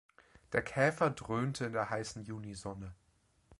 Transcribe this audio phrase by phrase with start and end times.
[0.51, 2.95] Der Käfer dröhnte in der heißen Junisonne.